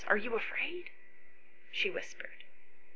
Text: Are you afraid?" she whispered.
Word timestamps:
Are 0.07 0.17
you 0.17 0.33
afraid?" 0.33 0.89
she 1.71 1.91
whispered. 1.91 2.43